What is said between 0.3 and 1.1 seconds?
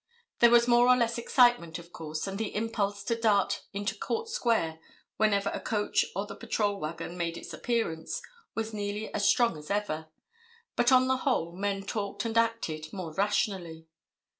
There was more or